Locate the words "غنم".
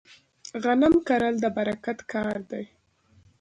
0.63-0.93